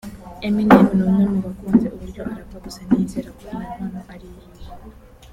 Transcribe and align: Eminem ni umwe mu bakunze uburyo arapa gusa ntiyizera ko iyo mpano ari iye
Eminem 0.47 0.85
ni 0.95 1.01
umwe 1.07 1.23
mu 1.31 1.39
bakunze 1.45 1.87
uburyo 1.95 2.21
arapa 2.31 2.57
gusa 2.65 2.79
ntiyizera 2.85 3.29
ko 3.35 3.41
iyo 3.51 3.59
mpano 3.67 3.99
ari 4.13 4.27
iye 4.37 4.69